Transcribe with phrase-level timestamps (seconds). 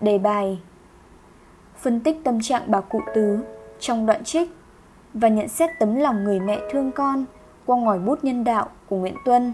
[0.00, 0.58] Đề bài
[1.76, 3.38] Phân tích tâm trạng bà cụ tứ
[3.78, 4.50] trong đoạn trích
[5.14, 7.24] và nhận xét tấm lòng người mẹ thương con
[7.66, 9.52] qua ngòi bút nhân đạo của Nguyễn Tuân.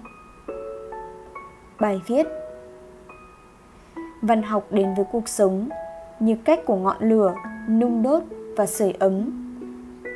[1.80, 2.26] Bài viết
[4.22, 5.68] Văn học đến với cuộc sống
[6.20, 7.34] như cách của ngọn lửa
[7.68, 8.22] nung đốt
[8.56, 9.30] và sưởi ấm,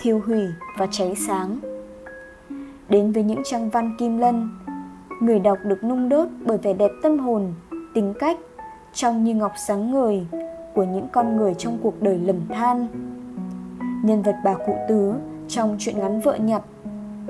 [0.00, 0.46] thiêu hủy
[0.78, 1.58] và cháy sáng.
[2.88, 4.50] Đến với những trang văn Kim Lân,
[5.20, 7.54] người đọc được nung đốt bởi vẻ đẹp tâm hồn,
[7.94, 8.38] tính cách
[8.94, 10.26] trong như ngọc sáng ngời
[10.74, 12.86] của những con người trong cuộc đời lầm than.
[14.04, 15.14] Nhân vật bà cụ tứ
[15.48, 16.62] trong truyện ngắn vợ nhặt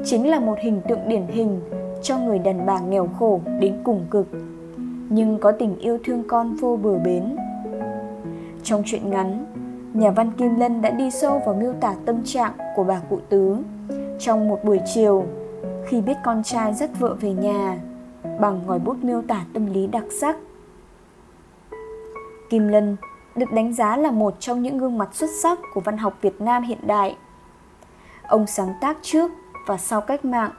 [0.05, 1.61] chính là một hình tượng điển hình
[2.03, 4.27] cho người đàn bà nghèo khổ đến cùng cực,
[5.09, 7.37] nhưng có tình yêu thương con vô bờ bến
[8.63, 9.47] trong truyện ngắn,
[9.95, 13.19] nhà văn kim lân đã đi sâu vào miêu tả tâm trạng của bà cụ
[13.29, 13.57] tứ
[14.19, 15.25] trong một buổi chiều
[15.87, 17.79] khi biết con trai dắt vợ về nhà
[18.41, 20.37] bằng ngòi bút miêu tả tâm lý đặc sắc
[22.51, 22.97] kim lân
[23.37, 26.41] được đánh giá là một trong những gương mặt xuất sắc của văn học việt
[26.41, 27.17] nam hiện đại
[28.29, 29.31] ông sáng tác trước
[29.67, 30.51] và sau cách mạng.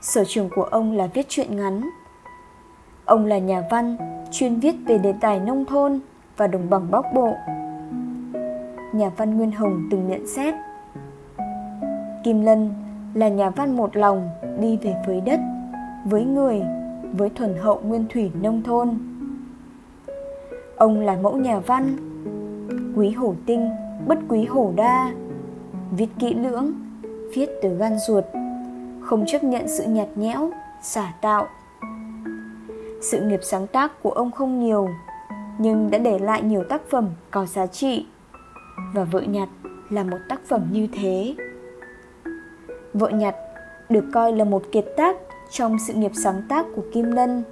[0.00, 1.90] Sở trường của ông là viết truyện ngắn.
[3.04, 3.96] Ông là nhà văn,
[4.32, 6.00] chuyên viết về đề tài nông thôn
[6.36, 7.36] và đồng bằng Bắc Bộ.
[8.92, 10.54] Nhà văn Nguyên Hồng từng nhận xét
[12.24, 12.74] Kim Lân
[13.14, 15.40] là nhà văn một lòng đi về với đất,
[16.04, 16.62] với người,
[17.12, 18.98] với thuần hậu nguyên thủy nông thôn.
[20.76, 21.96] Ông là mẫu nhà văn,
[22.96, 23.70] quý hổ tinh,
[24.06, 25.12] bất quý hổ đa,
[25.96, 26.72] viết kỹ lưỡng,
[27.34, 28.24] viết từ gan ruột.
[29.00, 30.50] Không chấp nhận sự nhạt nhẽo
[30.82, 31.46] xả tạo.
[33.02, 34.88] Sự nghiệp sáng tác của ông không nhiều
[35.58, 38.06] nhưng đã để lại nhiều tác phẩm có giá trị.
[38.94, 39.48] Và vợ nhặt
[39.90, 41.34] là một tác phẩm như thế.
[42.94, 43.34] Vợ nhặt
[43.88, 45.16] được coi là một kiệt tác
[45.50, 47.42] trong sự nghiệp sáng tác của kim lân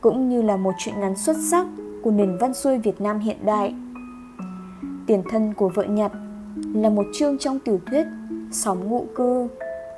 [0.00, 1.66] cũng như là một truyện ngắn xuất sắc
[2.04, 3.74] của nền văn xuôi việt nam hiện đại
[5.06, 6.12] tiền thân của vợ nhặt
[6.74, 8.06] là một chương trong tiểu thuyết
[8.52, 9.48] Sóng ngụ cư,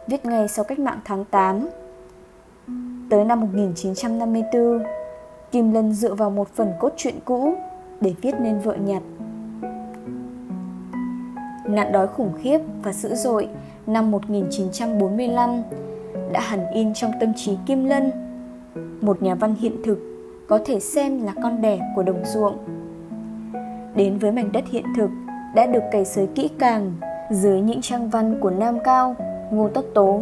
[0.07, 1.69] viết ngay sau cách mạng tháng 8.
[3.11, 4.83] Tới năm 1954,
[5.53, 7.55] Kim Lân dựa vào một phần cốt truyện cũ
[8.01, 9.03] để viết nên vợ nhặt.
[11.67, 13.49] Nạn đói khủng khiếp và dữ dội
[13.87, 15.63] năm 1945
[16.33, 18.11] đã hẳn in trong tâm trí Kim Lân,
[19.01, 20.16] một nhà văn hiện thực
[20.49, 22.57] có thể xem là con đẻ của đồng ruộng.
[23.95, 25.11] Đến với mảnh đất hiện thực
[25.55, 26.93] đã được cày xới kỹ càng
[27.31, 29.17] dưới những trang văn của Nam Cao,
[29.51, 30.21] Ngô Tất Tố.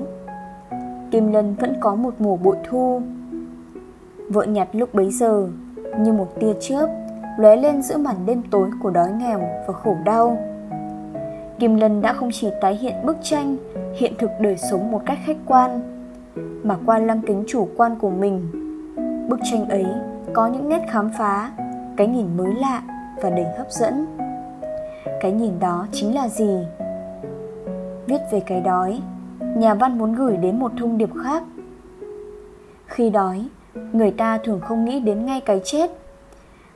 [1.10, 3.02] Kim Lân vẫn có một mùa bội thu.
[4.28, 5.48] Vợ nhặt lúc bấy giờ
[5.98, 6.86] như một tia chớp
[7.38, 10.38] lóe lên giữa màn đêm tối của đói nghèo và khổ đau.
[11.58, 13.56] Kim Lân đã không chỉ tái hiện bức tranh
[13.98, 15.80] hiện thực đời sống một cách khách quan,
[16.62, 18.48] mà qua lăng kính chủ quan của mình.
[19.28, 19.86] Bức tranh ấy
[20.34, 21.50] có những nét khám phá,
[21.96, 22.82] cái nhìn mới lạ
[23.22, 24.06] và đầy hấp dẫn.
[25.20, 26.64] Cái nhìn đó chính là gì?
[28.06, 29.00] viết về cái đói
[29.40, 31.42] nhà văn muốn gửi đến một thông điệp khác
[32.86, 33.48] khi đói
[33.92, 35.90] người ta thường không nghĩ đến ngay cái chết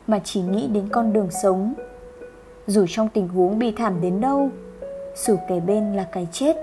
[0.06, 1.74] mà chỉ nghĩ đến con đường sống
[2.66, 4.50] dù trong tình huống bi thảm đến đâu
[5.16, 6.56] dù kề bên là cái chết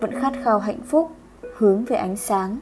[0.00, 1.10] vẫn khát khao hạnh phúc
[1.56, 2.58] hướng về ánh sáng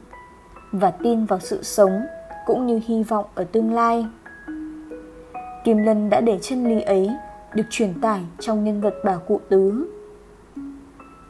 [0.71, 2.01] và tin vào sự sống
[2.47, 4.05] cũng như hy vọng ở tương lai
[5.63, 7.09] kim lân đã để chân lý ấy
[7.53, 9.87] được truyền tải trong nhân vật bà cụ tứ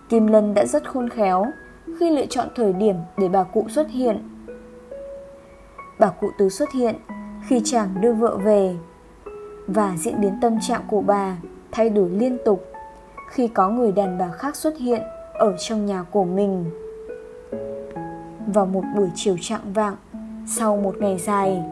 [0.09, 1.45] Kim Lân đã rất khôn khéo
[1.99, 4.29] khi lựa chọn thời điểm để bà cụ xuất hiện.
[5.99, 6.95] Bà cụ tứ xuất hiện
[7.47, 8.75] khi chàng đưa vợ về
[9.67, 11.37] và diễn biến tâm trạng của bà
[11.71, 12.65] thay đổi liên tục
[13.29, 15.01] khi có người đàn bà khác xuất hiện
[15.33, 16.65] ở trong nhà của mình.
[18.47, 19.95] Vào một buổi chiều trạng vạng,
[20.49, 21.63] sau một ngày dài,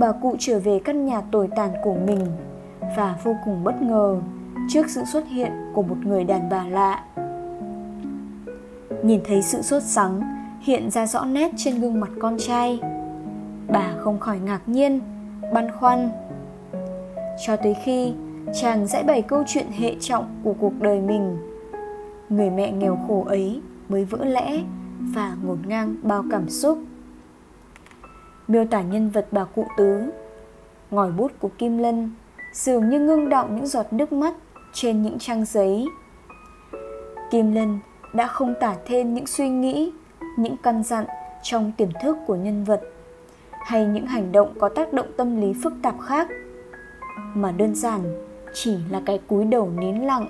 [0.00, 2.26] bà cụ trở về căn nhà tồi tàn của mình
[2.96, 4.20] và vô cùng bất ngờ
[4.68, 7.04] trước sự xuất hiện của một người đàn bà lạ.
[9.02, 10.20] Nhìn thấy sự sốt sắng
[10.60, 12.80] hiện ra rõ nét trên gương mặt con trai
[13.68, 15.00] bà không khỏi ngạc nhiên
[15.52, 16.10] băn khoăn.
[17.46, 18.14] Cho tới khi
[18.54, 21.36] chàng giải bày câu chuyện hệ trọng của cuộc đời mình
[22.28, 24.60] người mẹ nghèo khổ ấy mới vỡ lẽ
[25.00, 26.78] và ngổn ngang bao cảm xúc
[28.48, 30.02] miêu tả nhân vật bà cụ tứ.
[30.90, 32.10] Ngòi bút của kim lân
[32.52, 34.34] dường như ngưng đọng những giọt nước mắt
[34.72, 35.86] trên những trang giấy.
[37.30, 37.78] Kim lân
[38.14, 39.92] đã không tả thêm những suy nghĩ,
[40.36, 41.04] những căn dặn
[41.42, 42.80] trong tiềm thức của nhân vật
[43.64, 46.28] hay những hành động có tác động tâm lý phức tạp khác,
[47.34, 48.00] mà đơn giản
[48.54, 50.28] chỉ là cái cúi đầu nín lặng.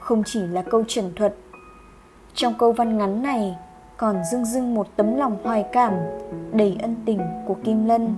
[0.00, 1.34] Không chỉ là câu trần thuật,
[2.34, 3.56] trong câu văn ngắn này
[4.02, 5.92] còn dưng dưng một tấm lòng hoài cảm,
[6.52, 8.14] đầy ân tình của kim lân.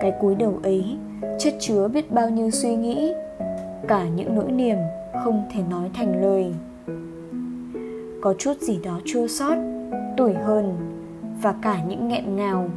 [0.00, 0.96] Cái cúi đầu ấy,
[1.38, 3.12] chất chứa biết bao nhiêu suy nghĩ,
[3.88, 4.78] cả những nỗi niềm
[5.24, 6.54] không thể nói thành lời.
[8.22, 9.58] Có chút gì đó chua xót,
[10.16, 10.76] tủi hờn,
[11.42, 12.68] và cả những nghẹn ngào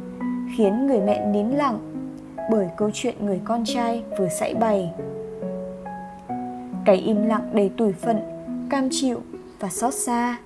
[0.56, 1.78] khiến người mẹ nín lặng
[2.50, 4.92] bởi câu chuyện người con trai vừa sảy bày.
[6.84, 8.20] Cái im lặng đầy tủi phận,
[8.70, 9.20] cam chịu
[9.60, 10.38] và xót xa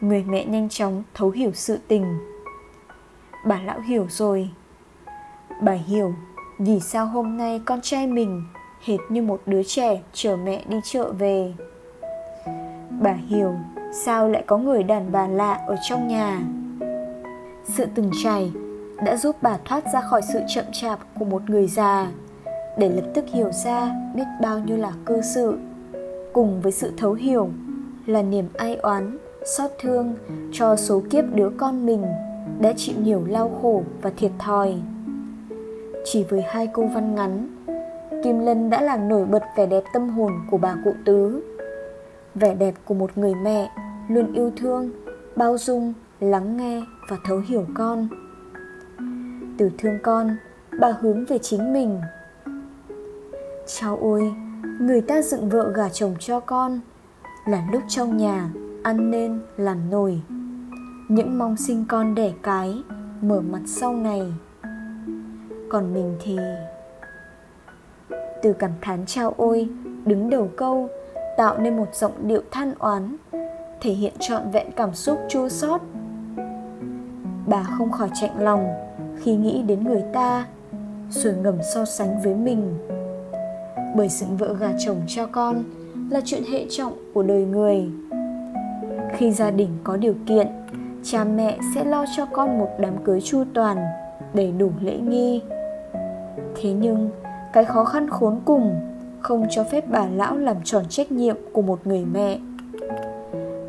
[0.00, 2.18] người mẹ nhanh chóng thấu hiểu sự tình.
[3.46, 4.50] Bà lão hiểu rồi.
[5.62, 6.14] Bà hiểu
[6.58, 8.44] vì sao hôm nay con trai mình
[8.84, 11.52] hệt như một đứa trẻ chở mẹ đi chợ về.
[13.00, 13.54] Bà hiểu
[14.04, 16.40] sao lại có người đàn bà lạ ở trong nhà.
[17.64, 18.52] Sự từng trải
[19.04, 22.06] đã giúp bà thoát ra khỏi sự chậm chạp của một người già
[22.78, 25.58] để lập tức hiểu ra biết bao nhiêu là cơ sự
[26.32, 27.48] cùng với sự thấu hiểu
[28.06, 30.14] là niềm ai oán xót thương
[30.52, 32.04] cho số kiếp đứa con mình
[32.60, 34.74] đã chịu nhiều đau khổ và thiệt thòi.
[36.04, 37.48] Chỉ với hai câu văn ngắn
[38.24, 41.42] kim lân đã làm nổi bật vẻ đẹp tâm hồn của bà cụ tứ.
[42.34, 43.70] Vẻ đẹp của một người mẹ
[44.08, 44.90] luôn yêu thương
[45.36, 48.08] bao dung lắng nghe và thấu hiểu con.
[49.58, 50.36] Từ thương con
[50.80, 52.00] bà hướng về chính mình.
[53.66, 54.32] Cháu ôi,
[54.80, 56.80] người ta dựng vợ gả chồng cho con
[57.46, 58.48] Là lúc trong nhà
[58.86, 60.20] ăn nên làm nổi
[61.08, 62.82] Những mong sinh con đẻ cái,
[63.20, 64.22] Mở mặt sau này
[65.70, 66.38] Còn mình thì?
[68.42, 69.68] Từ cảm thán trao ôi,
[70.04, 70.88] Đứng đầu câu,
[71.36, 73.16] Tạo nên một giọng điệu than oán,
[73.80, 75.80] Thể hiện trọn vẹn cảm xúc chua xót.
[77.46, 78.66] Bà không khỏi chạnh lòng
[79.16, 80.46] Khi nghĩ đến người ta,
[81.10, 82.78] Rồi ngầm so sánh với mình.
[83.96, 85.62] Bởi sự vợ gà chồng cho con
[86.10, 87.90] là chuyện hệ trọng của đời người
[89.12, 90.46] khi gia đình có điều kiện,
[91.02, 93.76] cha mẹ sẽ lo cho con một đám cưới chu toàn
[94.34, 95.42] đầy đủ lễ nghi.
[96.56, 97.10] Thế nhưng,
[97.52, 98.80] cái khó khăn khốn cùng
[99.20, 102.38] không cho phép bà lão làm tròn trách nhiệm của một người mẹ.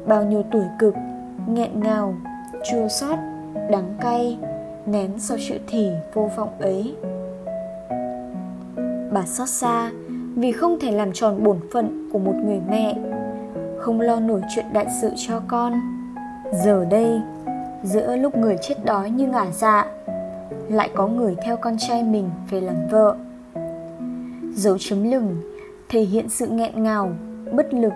[0.07, 0.93] Bao nhiêu tuổi cực,
[1.47, 2.15] nghẹn ngào,
[2.71, 3.19] chua xót,
[3.71, 4.37] đắng cay,
[4.85, 6.95] nén sau sự thì vô vọng ấy.
[9.11, 9.91] Bà xót xa
[10.35, 12.95] vì không thể làm tròn bổn phận của một người mẹ
[13.79, 15.73] không lo nổi chuyện đại sự cho con.
[16.63, 17.21] Giờ đây,
[17.83, 19.85] giữa lúc người chết đói như ngả dạ
[20.69, 23.15] lại có người theo con trai mình về làm vợ.
[24.53, 25.41] Dấu chấm lửng,
[25.89, 27.11] thể hiện sự nghẹn ngào,
[27.51, 27.93] bất lực,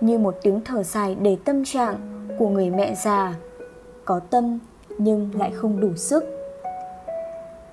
[0.00, 1.96] như một tiếng thở dài đầy tâm trạng
[2.38, 3.34] của người mẹ già.
[4.04, 4.58] Có tâm,
[4.98, 6.24] nhưng lại không đủ sức.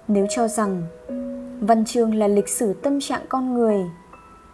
[0.07, 0.83] Nếu cho rằng
[1.61, 3.77] Văn chương là lịch sử tâm trạng con người,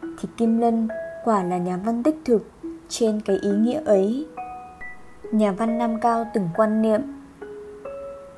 [0.01, 0.87] Thì Kim Lân
[1.25, 2.45] quả là nhà văn đích thực
[2.89, 4.27] trên cái ý nghĩa ấy.
[5.31, 7.01] Nhà văn Nam Cao từng quan niệm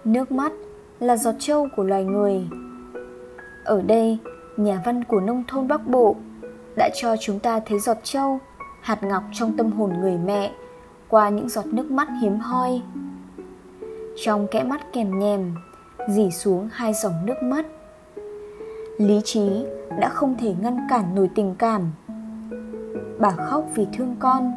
[0.07, 0.51] Nước mắt
[0.99, 2.47] là giọt trâu của loài người.
[3.63, 4.17] Ở đây,
[4.57, 6.15] nhà văn của nông thôn Bắc Bộ
[6.75, 8.39] đã cho chúng ta thấy giọt trâu,
[8.81, 10.51] hạt ngọc trong tâm hồn người mẹ
[11.07, 12.81] qua những giọt nước mắt hiếm hoi.
[14.23, 15.55] Trong kẽ mắt kèm nhèm,
[16.09, 17.65] dỉ xuống hai dòng nước mắt.
[18.97, 19.65] Lý trí
[19.99, 21.91] đã không thể ngăn cản nổi tình cảm
[23.19, 24.51] bà khóc vì thương con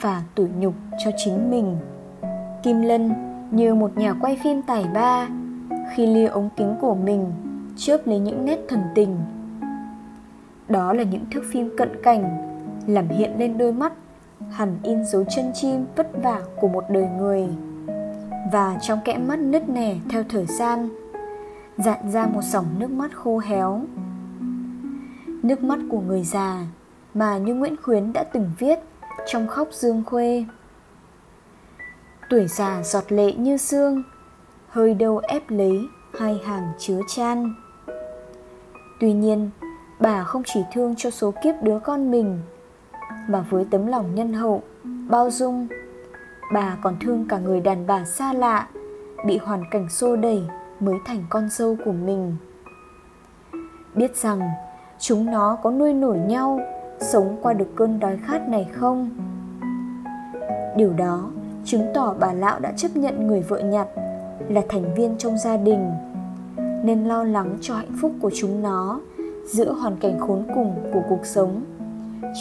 [0.00, 0.74] và tủi nhục
[1.04, 1.76] cho chính mình.
[2.62, 3.12] Kim lân
[3.50, 5.28] như một nhà quay phim tài ba,
[5.94, 7.32] khi lia ống kính của mình
[7.76, 9.16] chớp lấy những nét thần tình.
[10.68, 12.50] Đó là những thước phim cận cảnh
[12.86, 13.92] làm hiện lên đôi mắt,
[14.50, 17.48] hẳn in dấu chân chim vất vả của một đời người.
[18.52, 20.88] Và trong kẽ mắt nứt nẻ theo thời gian,
[21.76, 23.80] dạn ra một dòng nước mắt khô héo.
[25.42, 26.64] Nước mắt của người già
[27.14, 28.78] mà như nguyễn khuyến đã từng viết
[29.26, 30.44] trong khóc dương khuê.
[32.30, 34.02] Tuổi già giọt lệ như xương
[34.68, 35.80] hơi đâu ép lấy
[36.18, 37.54] hai hàng chứa chan.
[39.00, 39.50] Tuy nhiên,
[39.98, 42.40] bà không chỉ thương cho số kiếp đứa con mình,
[43.28, 44.62] mà với tấm lòng nhân hậu,
[45.08, 45.68] bao dung,
[46.52, 48.68] bà còn thương cả người đàn bà xa lạ
[49.26, 50.42] bị hoàn cảnh xô đẩy
[50.80, 52.36] mới thành con dâu của mình.
[53.94, 54.40] Biết rằng
[54.98, 56.60] chúng nó có nuôi nổi nhau
[57.00, 59.10] sống qua được cơn đói khát này không?
[60.76, 61.30] Điều đó
[61.64, 63.88] chứng tỏ bà lão đã chấp nhận người vợ nhặt
[64.48, 65.90] là thành viên trong gia đình,
[66.84, 69.00] nên lo lắng cho hạnh phúc của chúng nó
[69.46, 71.62] giữa hoàn cảnh khốn cùng của cuộc sống,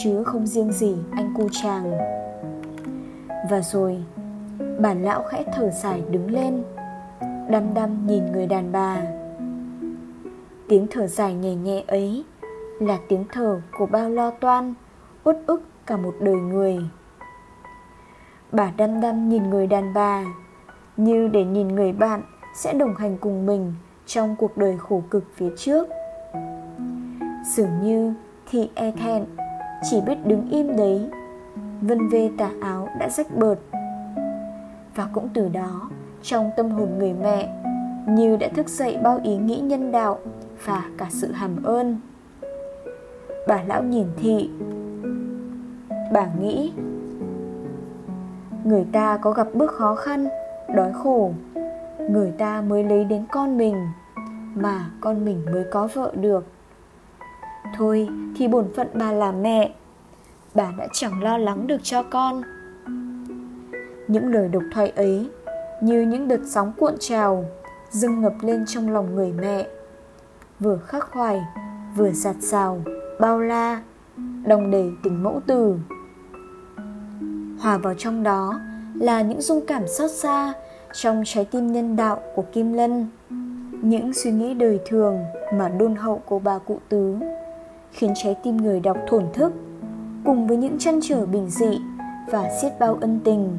[0.04, 1.92] chứ không riêng gì anh cu chàng.
[3.50, 4.04] Và rồi,
[4.80, 6.64] bà lão khẽ thở dài đứng lên,
[7.50, 9.02] đăm đăm nhìn người đàn bà.
[10.68, 12.24] Tiếng thở dài nhẹ nhẹ ấy
[12.80, 14.74] là tiếng thở của bao lo toan,
[15.24, 16.80] uất ức cả một đời người.
[18.52, 20.24] Bà đăm đăm nhìn người đàn bà,
[20.98, 22.22] như để nhìn người bạn
[22.56, 23.74] sẽ đồng hành cùng mình
[24.06, 25.88] trong cuộc đời khổ cực phía trước.
[27.46, 28.14] Dường như
[28.50, 29.26] thị e thẹn,
[29.90, 31.10] chỉ biết đứng im đấy,
[31.82, 33.60] vân vê tà áo đã rách bợt.
[34.96, 35.90] Và cũng từ đó,
[36.22, 37.64] trong tâm hồn người mẹ,
[38.08, 40.20] như đã thức dậy bao ý nghĩ nhân đạo
[40.66, 42.00] và cả sự hàm ơn
[43.50, 44.50] bà lão nhìn thị.
[46.14, 46.72] Bà nghĩ,
[48.64, 50.28] người ta có gặp bước khó khăn,
[50.76, 51.32] đói khổ.
[52.10, 53.76] Người ta mới lấy đến con mình,
[54.56, 56.46] mà con mình mới có vợ được.
[57.78, 59.72] Thôi thì bổn phận bà là mẹ.
[60.56, 62.42] Bà đã chẳng lo lắng được cho con.
[64.08, 65.30] Những lời độc thoại ấy,
[65.82, 67.46] như những đợt sóng cuộn trào,
[67.90, 69.68] dâng ngập lên trong lòng người mẹ.
[70.60, 71.42] Vừa khắc khoải,
[71.96, 72.82] vừa giạt rào
[73.20, 73.82] bao la
[74.46, 75.76] đồng đầy tình mẫu từ
[77.60, 78.60] hòa vào trong đó
[78.96, 80.54] là những dung cảm xót xa
[80.94, 83.08] trong trái tim nhân đạo của kim lân,
[83.82, 85.18] những suy nghĩ đời thường
[85.54, 87.16] mà đôn hậu của bà cụ tứ,
[87.92, 89.54] khiến trái tim người đọc thổn thức,
[90.26, 91.80] cùng với những chăn trở bình dị
[92.32, 93.58] và xiết bao ân tình.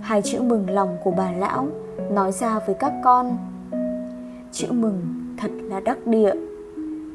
[0.00, 1.66] Hai chữ mừng lòng của bà lão
[2.10, 3.38] nói ra với các con.
[4.52, 5.00] Chữ mừng
[5.38, 6.34] thật là đắc địa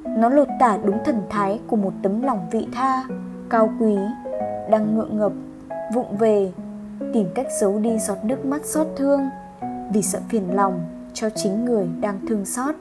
[0.05, 3.03] nó lột tả đúng thần thái của một tấm lòng vị tha,
[3.49, 3.95] cao quý,
[4.69, 5.31] đang ngượng ngập,
[5.93, 6.51] vụng về,
[7.13, 9.29] tìm cách giấu đi giọt nước mắt xót thương
[9.93, 10.79] vì sợ phiền lòng
[11.13, 12.75] cho chính người đang thương xót.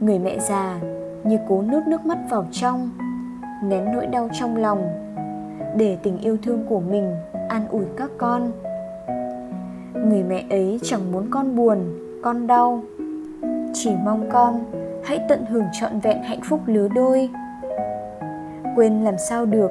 [0.00, 0.80] Người mẹ già
[1.24, 2.90] như cố nuốt nước mắt vào trong,
[3.64, 4.82] nén nỗi đau trong lòng
[5.76, 7.14] để tình yêu thương của mình
[7.48, 8.52] an ủi các con.
[9.94, 11.78] Người mẹ ấy chẳng muốn con buồn,
[12.22, 12.82] con đau,
[13.72, 14.64] chỉ mong con
[15.04, 17.30] hãy tận hưởng trọn vẹn hạnh phúc lứa đôi.
[18.76, 19.70] Quên làm sao được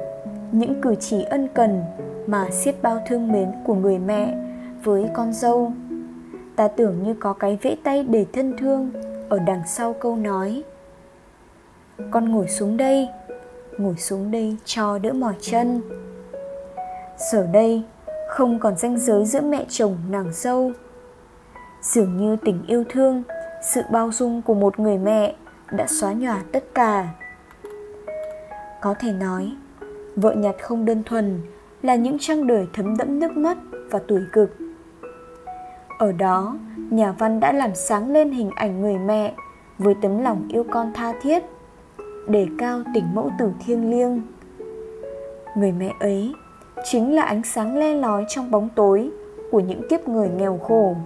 [0.52, 1.82] những cử chỉ ân cần
[2.26, 4.36] mà xiết bao thương mến của người mẹ
[4.84, 5.72] với con dâu.
[6.56, 8.90] Ta tưởng như có cái vẫy tay để thân thương
[9.28, 10.62] ở đằng sau câu nói,
[12.10, 13.08] con ngồi xuống đây,
[13.78, 15.82] ngồi xuống đây cho đỡ mỏi chân.
[17.32, 17.82] Giờ đây
[18.28, 20.72] không còn ranh giới giữa mẹ chồng nàng dâu.
[21.82, 23.22] Dường như tình yêu thương
[23.62, 25.34] sự bao dung của một người mẹ
[25.72, 27.08] đã xóa nhòa tất cả.
[28.80, 29.52] Có thể nói,
[30.16, 31.40] vợ nhặt không đơn thuần
[31.82, 33.58] là những trang đời thấm đẫm nước mắt
[33.90, 34.56] và tuổi cực.
[35.98, 36.58] Ở đó,
[36.90, 39.34] nhà văn đã làm sáng lên hình ảnh người mẹ
[39.78, 41.44] với tấm lòng yêu con tha thiết,
[42.28, 44.22] đề cao tình mẫu tử thiêng liêng.
[45.56, 46.34] Người mẹ ấy
[46.84, 49.10] chính là ánh sáng le lói trong bóng tối
[49.50, 50.96] của những kiếp người nghèo khổ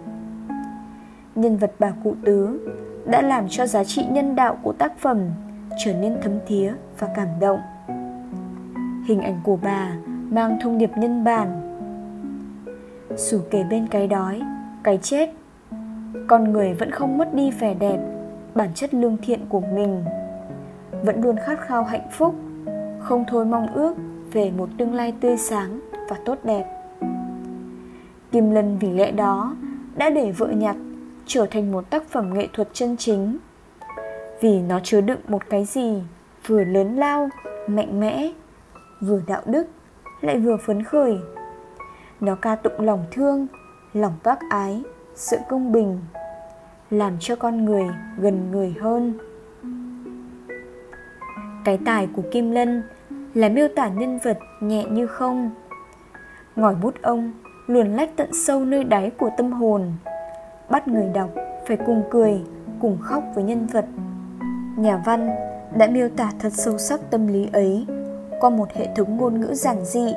[1.34, 2.68] nhân vật bà cụ tứ,
[3.06, 5.18] đã làm cho giá trị nhân đạo của tác phẩm
[5.84, 7.60] trở nên thấm thía và cảm động.
[9.06, 9.92] Hình ảnh của bà
[10.30, 11.78] mang thông điệp nhân bản.
[13.16, 14.42] Dù kể bên cái đói,
[14.82, 15.30] cái chết,
[16.26, 17.98] con người vẫn không mất đi vẻ đẹp,
[18.54, 20.04] bản chất lương thiện của mình.
[21.02, 22.34] Vẫn luôn khát khao hạnh phúc,
[22.98, 23.94] không thôi mong ước
[24.32, 26.64] về một tương lai tươi sáng và tốt đẹp.
[28.32, 29.56] Kim lân vì lẽ đó
[29.96, 30.76] đã để vợ nhặt
[31.26, 33.38] trở thành một tác phẩm nghệ thuật chân chính.
[34.40, 36.02] Vì nó chứa đựng một cái gì
[36.46, 37.28] vừa lớn lao,
[37.66, 38.32] mạnh mẽ,
[39.00, 39.66] vừa đạo đức,
[40.20, 41.18] lại vừa phấn khởi.
[42.20, 43.46] Nó ca tụng lòng thương,
[43.92, 44.82] lòng bác ái,
[45.14, 46.00] sự công bình,
[46.90, 47.84] làm cho con người
[48.18, 49.18] gần người hơn.
[51.64, 52.82] Cái tài của kim lân
[53.34, 55.50] là miêu tả nhân vật nhẹ như không.
[56.56, 57.32] Ngòi bút ông
[57.66, 59.92] luồn lách tận sâu nơi đáy của tâm hồn
[60.71, 61.30] bắt người đọc,
[61.66, 62.40] phải cùng cười,
[62.80, 63.85] cùng khóc với nhân vật.
[64.76, 65.30] Nhà văn
[65.76, 67.87] đã miêu tả thật sâu sắc tâm lý ấy
[68.40, 70.14] qua một hệ thống ngôn ngữ giản dị,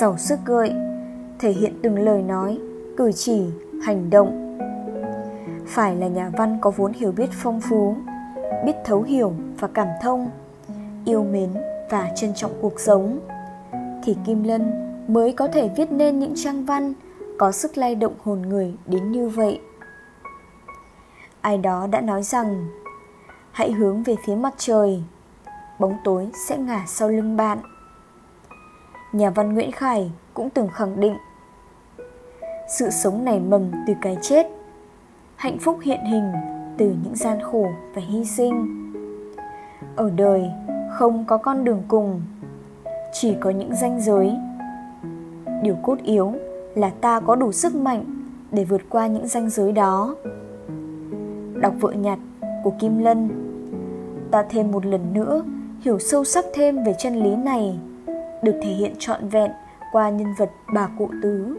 [0.00, 0.72] giàu sức gợi,
[1.38, 2.58] thể hiện từng lời nói,
[2.96, 3.42] cử chỉ,
[3.82, 4.58] hành động.
[5.66, 7.96] Phải là nhà văn có vốn hiểu biết phong phú,
[8.64, 10.30] biết thấu hiểu và cảm thông,
[11.04, 11.50] yêu mến
[11.90, 13.18] và trân trọng cuộc sống,
[14.04, 14.72] thì kim lân
[15.08, 16.92] mới có thể viết nên những trang văn
[17.38, 19.60] có sức lay động hồn người đến như vậy
[21.46, 22.68] ai đó đã nói rằng,
[23.52, 25.02] hãy hướng về phía mặt trời,
[25.78, 27.58] bóng tối sẽ ngả sau lưng bạn.
[29.12, 31.16] Nhà văn nguyễn khải cũng từng khẳng định,
[32.68, 34.46] sự sống nảy mầm từ cái chết,
[35.36, 36.32] hạnh phúc hiện hình
[36.78, 38.92] từ những gian khổ và hy sinh.
[39.96, 40.50] Ở đời
[40.92, 42.22] không có con đường cùng,
[43.12, 44.36] chỉ có những ranh giới.
[45.62, 46.32] Điều cốt yếu
[46.74, 48.04] là ta có đủ sức mạnh
[48.52, 50.14] để vượt qua những ranh giới đó
[51.60, 52.18] đọc vợ nhặt
[52.64, 53.28] của kim lân.
[54.30, 55.42] Ta thêm một lần nữa
[55.80, 57.78] hiểu sâu sắc thêm về chân lý này,
[58.42, 59.50] được thể hiện trọn vẹn
[59.92, 61.56] qua nhân vật bà cụ tứ.